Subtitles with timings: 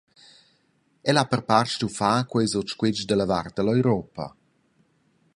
[1.11, 4.27] El ha per part stuiu far quei sut squetsch da vart dalla Europa.